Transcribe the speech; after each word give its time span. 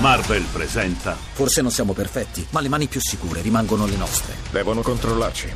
Marvel 0.00 0.42
presenta 0.50 1.14
Forse 1.14 1.60
non 1.60 1.70
siamo 1.70 1.92
perfetti, 1.92 2.46
ma 2.52 2.60
le 2.62 2.68
mani 2.68 2.86
più 2.86 3.00
sicure 3.02 3.42
rimangono 3.42 3.84
le 3.84 3.96
nostre. 3.96 4.34
Devono 4.50 4.80
controllarci. 4.80 5.52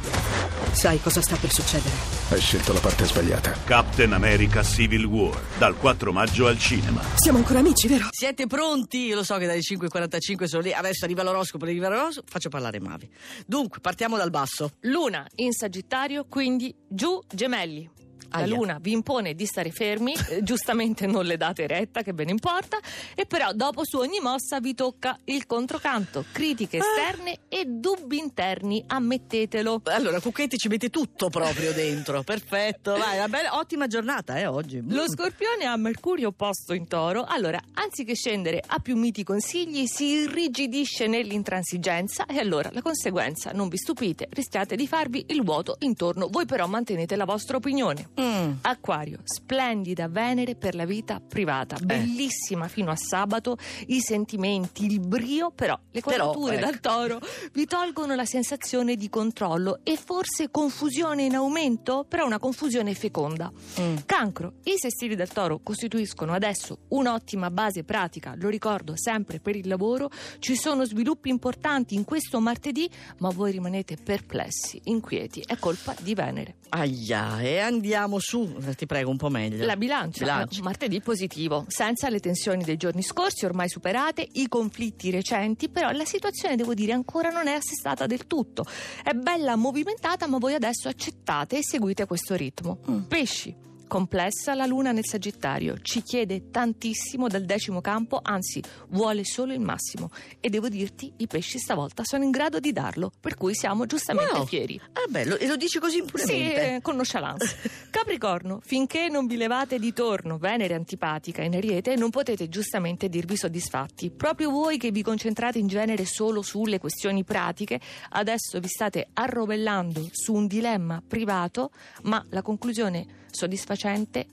Sai 0.72 1.00
cosa 1.00 1.22
sta 1.22 1.36
per 1.36 1.50
succedere? 1.50 1.94
Hai 2.28 2.40
scelto 2.40 2.74
la 2.74 2.80
parte 2.80 3.06
sbagliata. 3.06 3.52
Captain 3.64 4.12
America 4.12 4.62
Civil 4.62 5.06
War 5.06 5.40
dal 5.56 5.74
4 5.78 6.12
maggio 6.12 6.46
al 6.46 6.58
cinema. 6.58 7.00
Siamo 7.14 7.38
ancora 7.38 7.60
amici, 7.60 7.88
vero? 7.88 8.08
Siete 8.10 8.46
pronti? 8.46 9.06
Io 9.06 9.14
lo 9.14 9.24
so 9.24 9.38
che 9.38 9.46
dalle 9.46 9.60
5.45 9.60 10.44
sono 10.44 10.60
lì. 10.60 10.74
Adesso 10.74 11.06
arriva 11.06 11.22
l'oroscopo, 11.22 11.64
arriva 11.64 11.88
l'oroscopo. 11.88 12.26
Faccio 12.30 12.50
parlare 12.50 12.78
Mavi. 12.80 13.08
Dunque, 13.46 13.80
partiamo 13.80 14.18
dal 14.18 14.30
basso. 14.30 14.72
Luna 14.80 15.26
in 15.36 15.52
Sagittario, 15.52 16.26
quindi 16.28 16.74
giù 16.86 17.18
gemelli. 17.32 17.88
La 18.30 18.46
luna 18.46 18.78
vi 18.80 18.92
impone 18.92 19.34
di 19.34 19.46
stare 19.46 19.70
fermi, 19.70 20.14
eh, 20.30 20.42
giustamente 20.42 21.06
non 21.06 21.24
le 21.24 21.36
date 21.36 21.66
retta, 21.66 22.02
che 22.02 22.12
ve 22.12 22.24
ne 22.24 22.32
importa, 22.32 22.78
e 23.14 23.26
però 23.26 23.52
dopo 23.52 23.84
su 23.84 23.98
ogni 23.98 24.20
mossa 24.20 24.60
vi 24.60 24.74
tocca 24.74 25.18
il 25.24 25.46
controcanto, 25.46 26.24
critiche 26.32 26.78
esterne 26.78 27.40
e 27.48 27.64
dubbi 27.66 28.18
interni, 28.18 28.82
ammettetelo. 28.86 29.82
Allora, 29.84 30.20
Cucchetti 30.20 30.56
ci 30.56 30.68
mette 30.68 30.90
tutto 30.90 31.28
proprio 31.28 31.72
dentro. 31.72 32.22
Perfetto, 32.24 32.96
vai, 32.96 33.16
una 33.16 33.28
bella, 33.28 33.56
ottima 33.56 33.86
giornata, 33.86 34.36
eh, 34.38 34.46
oggi. 34.46 34.80
Mm. 34.80 34.92
Lo 34.92 35.08
scorpione 35.08 35.64
ha 35.64 35.76
Mercurio 35.76 36.28
opposto 36.28 36.72
in 36.72 36.86
toro, 36.88 37.24
allora 37.24 37.60
anziché 37.74 38.14
scendere 38.14 38.62
a 38.66 38.78
più 38.78 38.96
miti 38.96 39.22
consigli 39.22 39.86
si 39.86 40.06
irrigidisce 40.06 41.06
nell'intransigenza 41.06 42.26
e 42.26 42.38
allora 42.38 42.70
la 42.72 42.82
conseguenza, 42.82 43.50
non 43.52 43.68
vi 43.68 43.76
stupite, 43.76 44.28
rischiate 44.30 44.76
di 44.76 44.86
farvi 44.86 45.24
il 45.28 45.42
vuoto 45.42 45.76
intorno, 45.80 46.28
voi 46.28 46.46
però 46.46 46.66
mantenete 46.66 47.16
la 47.16 47.24
vostra 47.24 47.56
opinione. 47.56 48.08
Mm. 48.20 48.23
Acquario, 48.62 49.20
splendida 49.24 50.08
Venere 50.08 50.54
per 50.54 50.74
la 50.74 50.84
vita 50.84 51.20
privata, 51.20 51.76
bellissima 51.82 52.68
fino 52.68 52.90
a 52.90 52.96
sabato, 52.96 53.56
i 53.86 54.00
sentimenti, 54.00 54.86
il 54.86 55.00
brio, 55.00 55.50
però 55.50 55.78
le 55.90 56.00
quadrature 56.00 56.56
ecco. 56.56 56.64
dal 56.64 56.80
toro 56.80 57.20
vi 57.52 57.66
tolgono 57.66 58.14
la 58.14 58.24
sensazione 58.24 58.96
di 58.96 59.08
controllo 59.08 59.80
e 59.82 59.96
forse 59.96 60.50
confusione 60.50 61.24
in 61.24 61.34
aumento, 61.34 62.04
però 62.08 62.26
una 62.26 62.38
confusione 62.38 62.94
feconda. 62.94 63.50
Mm. 63.80 63.96
Cancro, 64.06 64.54
i 64.64 64.74
sestili 64.76 65.16
del 65.16 65.28
toro 65.28 65.60
costituiscono 65.62 66.32
adesso 66.32 66.78
un'ottima 66.88 67.50
base 67.50 67.84
pratica, 67.84 68.34
lo 68.36 68.48
ricordo 68.48 68.94
sempre 68.96 69.40
per 69.40 69.56
il 69.56 69.68
lavoro, 69.68 70.10
ci 70.38 70.56
sono 70.56 70.84
sviluppi 70.84 71.28
importanti 71.28 71.94
in 71.94 72.04
questo 72.04 72.40
martedì, 72.40 72.88
ma 73.18 73.30
voi 73.30 73.52
rimanete 73.52 73.96
perplessi, 73.96 74.80
inquieti, 74.84 75.42
è 75.44 75.56
colpa 75.56 75.94
di 76.00 76.14
Venere. 76.14 76.56
Aia, 76.70 77.40
e 77.40 77.58
andiamo 77.58 78.03
su, 78.18 78.56
ti 78.76 78.86
prego, 78.86 79.10
un 79.10 79.16
po' 79.16 79.28
meglio. 79.28 79.64
La 79.64 79.76
bilancia, 79.76 80.24
Bilancia. 80.24 80.62
martedì 80.62 81.00
positivo, 81.00 81.64
senza 81.68 82.08
le 82.08 82.20
tensioni 82.20 82.64
dei 82.64 82.76
giorni 82.76 83.02
scorsi 83.02 83.44
ormai 83.44 83.68
superate, 83.68 84.26
i 84.32 84.48
conflitti 84.48 85.10
recenti, 85.10 85.68
però 85.68 85.90
la 85.90 86.04
situazione 86.04 86.56
devo 86.56 86.74
dire 86.74 86.92
ancora 86.92 87.30
non 87.30 87.46
è 87.46 87.52
assestata 87.54 88.06
del 88.06 88.26
tutto. 88.26 88.64
È 89.02 89.12
bella 89.12 89.56
movimentata, 89.56 90.26
ma 90.26 90.38
voi 90.38 90.54
adesso 90.54 90.88
accettate 90.88 91.58
e 91.58 91.62
seguite 91.62 92.06
questo 92.06 92.34
ritmo. 92.34 92.78
Mm. 92.90 93.02
Pesci. 93.02 93.72
Complessa 93.86 94.54
la 94.54 94.64
luna 94.66 94.92
nel 94.92 95.04
Sagittario, 95.06 95.76
ci 95.80 96.02
chiede 96.02 96.50
tantissimo 96.50 97.28
dal 97.28 97.44
decimo 97.44 97.80
campo, 97.80 98.18
anzi 98.22 98.60
vuole 98.88 99.24
solo 99.24 99.52
il 99.52 99.60
massimo 99.60 100.10
e 100.40 100.48
devo 100.48 100.68
dirti 100.68 101.12
i 101.18 101.26
pesci 101.26 101.58
stavolta 101.58 102.02
sono 102.04 102.24
in 102.24 102.30
grado 102.30 102.58
di 102.60 102.72
darlo, 102.72 103.12
per 103.20 103.36
cui 103.36 103.54
siamo 103.54 103.86
giustamente 103.86 104.32
Wow. 104.34 104.46
fieri. 104.46 104.80
Ah, 104.94 105.04
bello, 105.08 105.36
e 105.36 105.46
lo 105.46 105.56
dici 105.56 105.78
così 105.78 105.96
Sì, 105.96 106.00
impunemente. 106.00 106.74
eh, 106.76 106.80
con 106.80 106.96
nonchalance. 106.96 107.56
Capricorno, 107.90 108.60
finché 108.64 109.08
non 109.08 109.26
vi 109.26 109.36
levate 109.36 109.78
di 109.78 109.92
torno 109.92 110.38
Venere 110.38 110.74
antipatica 110.74 111.42
in 111.42 111.54
Ariete, 111.54 111.94
non 111.94 112.10
potete 112.10 112.48
giustamente 112.48 113.08
dirvi 113.08 113.36
soddisfatti. 113.36 114.10
Proprio 114.10 114.50
voi 114.50 114.78
che 114.78 114.90
vi 114.90 115.02
concentrate 115.02 115.58
in 115.58 115.66
genere 115.68 116.04
solo 116.06 116.42
sulle 116.42 116.78
questioni 116.78 117.22
pratiche, 117.22 117.80
adesso 118.10 118.58
vi 118.58 118.68
state 118.68 119.08
arrovellando 119.12 120.08
su 120.10 120.32
un 120.32 120.46
dilemma 120.46 121.02
privato, 121.06 121.70
ma 122.04 122.24
la 122.30 122.42
conclusione 122.42 123.22
soddisfacente 123.30 123.72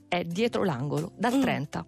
è 0.08 0.24
dietro 0.24 0.64
l'angolo, 0.64 1.12
dal 1.16 1.38
30. 1.38 1.84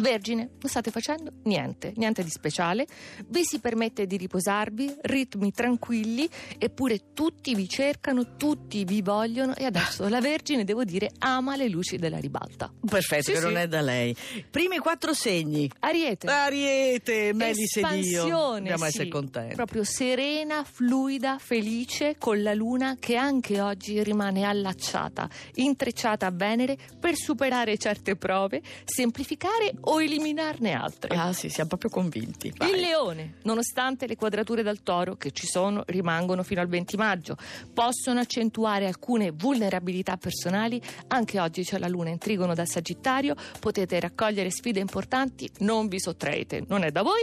Vergine, 0.00 0.50
non 0.60 0.68
state 0.70 0.90
facendo 0.90 1.32
niente, 1.44 1.92
niente 1.96 2.22
di 2.22 2.30
speciale, 2.30 2.86
vi 3.28 3.44
si 3.44 3.60
permette 3.60 4.06
di 4.06 4.16
riposarvi, 4.16 4.96
ritmi 5.02 5.52
tranquilli, 5.52 6.28
eppure 6.58 7.12
tutti 7.14 7.54
vi 7.54 7.68
cercano, 7.68 8.36
tutti 8.36 8.84
vi 8.84 9.00
vogliono 9.02 9.54
e 9.54 9.64
adesso 9.64 10.06
la 10.08 10.20
Vergine, 10.20 10.64
devo 10.64 10.84
dire, 10.84 11.10
ama 11.18 11.56
le 11.56 11.68
luci 11.68 11.96
della 11.96 12.18
ribalta. 12.18 12.72
Perfetto, 12.84 13.22
Sì, 13.24 13.30
che 13.32 13.38
sì. 13.38 13.42
non 13.44 13.56
è 13.56 13.68
da 13.68 13.80
lei. 13.80 14.14
Primi 14.50 14.78
quattro 14.78 15.14
segni. 15.14 15.70
Ariete. 15.80 16.26
Ariete, 16.26 17.32
Melisse 17.32 17.80
Dio. 17.80 17.88
Espansione, 17.88 18.58
Dobbiamo 18.60 18.82
sì. 18.82 18.88
essere 18.88 19.08
contenti. 19.08 19.54
Proprio 19.54 19.84
serena, 19.84 20.64
fluida, 20.64 21.38
felice 21.38 22.16
con 22.18 22.42
la 22.42 22.54
luna 22.54 22.96
che 22.98 23.16
anche 23.16 23.60
oggi 23.60 24.02
rimane 24.02 24.44
allacciata, 24.44 25.28
intrecciata 25.54 26.26
a 26.26 26.30
Venere 26.30 26.76
per 26.98 27.14
superare 27.16 27.76
certe 27.78 28.16
prove, 28.16 28.60
semplificare 28.84 29.74
o 29.80 30.00
eliminarne 30.00 30.72
altre. 30.72 31.14
Ah 31.16 31.32
sì, 31.32 31.48
siamo 31.48 31.68
proprio 31.68 31.90
convinti. 31.90 32.52
Vai. 32.56 32.70
Il 32.70 32.80
leone, 32.80 33.34
nonostante 33.42 34.06
le 34.06 34.16
quadrature 34.16 34.62
dal 34.62 34.82
toro 34.82 35.16
che 35.16 35.30
ci 35.30 35.46
sono, 35.46 35.82
rimangono 35.86 36.42
fino 36.42 36.60
al 36.60 36.68
20 36.68 36.96
maggio, 36.96 37.36
possono 37.72 38.20
accentuare 38.20 38.86
alcune 38.86 39.30
vulnerabilità 39.30 40.16
personali. 40.16 40.80
Anche 41.08 41.40
oggi 41.40 41.62
c'è 41.62 41.78
la 41.78 41.88
luna 41.88 42.10
in 42.10 42.18
trigono 42.18 42.54
dal 42.54 42.68
Sagittario, 42.68 43.34
potete 43.60 43.98
raccogliere 44.00 44.50
sfide 44.50 44.80
importanti, 44.80 45.50
non 45.58 45.88
vi 45.88 46.00
sottraete, 46.00 46.64
non 46.68 46.82
è 46.82 46.90
da 46.90 47.02
voi. 47.02 47.22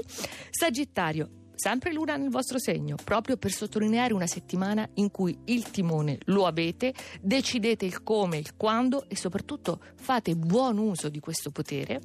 Sagittario. 0.50 1.30
Sempre 1.64 1.94
luna 1.94 2.18
nel 2.18 2.30
vostro 2.30 2.60
segno, 2.60 2.98
proprio 3.02 3.38
per 3.38 3.54
sottolineare 3.54 4.14
una 4.14 4.28
settimana 4.28 4.86
in 4.96 5.10
cui 5.12 5.40
il 5.46 5.72
timone 5.72 6.18
lo 6.26 6.46
avete, 6.46 6.94
decidete 7.22 7.86
il 7.86 8.04
come, 8.04 8.36
il 8.36 8.58
quando 8.58 9.06
e 9.08 9.16
soprattutto 9.16 9.80
fate 9.96 10.36
buon 10.36 10.78
uso 10.78 11.08
di 11.08 11.22
questo 11.22 11.52
potere. 11.52 12.02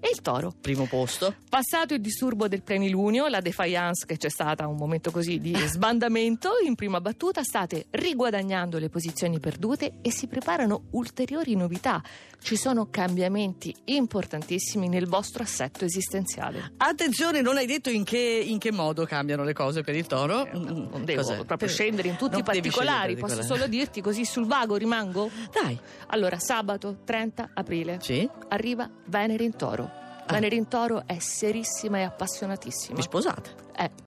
E 0.00 0.10
il 0.12 0.20
toro, 0.20 0.52
Primo 0.60 0.86
posto. 0.86 1.34
Passato 1.48 1.94
il 1.94 2.00
disturbo 2.00 2.48
del 2.48 2.62
plenilunio, 2.62 3.28
la 3.28 3.40
defiance 3.40 4.06
che 4.06 4.16
c'è 4.16 4.28
stata 4.28 4.66
un 4.66 4.76
momento 4.76 5.10
così 5.10 5.40
di 5.40 5.54
sbandamento, 5.66 6.50
in 6.64 6.74
prima 6.74 7.00
battuta 7.00 7.42
state 7.42 7.86
riguadagnando 7.90 8.78
le 8.78 8.88
posizioni 8.88 9.40
perdute 9.40 9.94
e 10.02 10.10
si 10.12 10.26
preparano 10.26 10.84
ulteriori 10.90 11.56
novità. 11.56 12.02
Ci 12.40 12.56
sono 12.56 12.88
cambiamenti 12.90 13.74
importantissimi 13.86 14.88
nel 14.88 15.08
vostro 15.08 15.42
assetto 15.42 15.84
esistenziale. 15.84 16.74
Attenzione, 16.76 17.40
non 17.40 17.56
hai 17.56 17.66
detto 17.66 17.90
in 17.90 18.04
che, 18.04 18.18
in 18.18 18.58
che 18.58 18.70
modo 18.70 18.95
cambiano 19.04 19.44
le 19.44 19.52
cose 19.52 19.82
per 19.82 19.94
il 19.94 20.06
toro. 20.06 20.46
Eh, 20.46 20.58
Non 20.58 21.02
devo 21.04 21.22
Cos'è? 21.22 21.44
proprio 21.44 21.68
scendere 21.68 22.08
in 22.08 22.16
tutti 22.16 22.32
Non 22.32 22.40
i 22.40 22.44
particolari, 22.44 23.16
posso 23.16 23.42
solo 23.42 23.66
dirti 23.66 24.00
così 24.00 24.24
sul 24.24 24.46
vago 24.46 24.76
rimango? 24.76 25.28
Dai, 25.52 25.78
Allora, 26.08 26.38
sabato 26.38 26.98
30 27.04 27.50
aprile 27.54 27.98
sì, 28.00 28.28
arriva 28.48 28.88
Venere 29.06 29.44
in 29.44 29.56
Toro. 29.56 29.90
Venere 30.28 30.56
in 30.56 30.66
Toro 30.66 31.02
è 31.06 31.18
serissima 31.20 31.98
e 31.98 32.02
appassionatissima. 32.02 32.96
vi 32.96 33.02
sposate. 33.02 33.54
Eh, 33.76 33.90